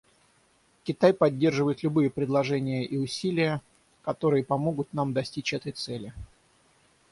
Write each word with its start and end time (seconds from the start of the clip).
Китай 0.83 1.13
поддерживает 1.13 1.83
любые 1.83 2.09
предложения 2.09 2.83
и 2.85 2.97
усилия, 2.97 3.61
которые 4.01 4.43
помогут 4.43 4.91
нам 4.95 5.13
достичь 5.13 5.53
этой 5.53 5.73
цели. 5.73 6.11